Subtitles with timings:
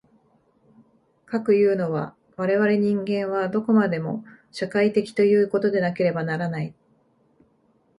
[1.27, 6.73] かくいうのは、我々人間はどこまでも社会的ということでなければならない。